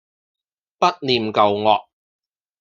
[0.79, 1.85] 不念舊惡